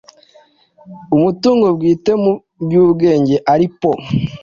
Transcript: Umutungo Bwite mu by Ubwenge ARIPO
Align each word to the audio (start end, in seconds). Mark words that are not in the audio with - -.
Umutungo 1.15 1.65
Bwite 1.75 2.11
mu 2.21 2.33
by 2.65 2.73
Ubwenge 2.83 3.35
ARIPO 3.53 3.91